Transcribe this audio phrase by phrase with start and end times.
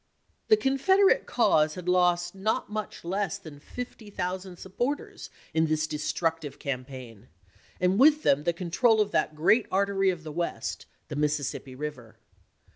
[0.47, 6.57] The Confederate cause had lost not much less than fifty thousand supporters in this destructive
[6.57, 7.27] cam paign,
[7.79, 12.17] and with them the control of that great artery of the West, the Mississippi River.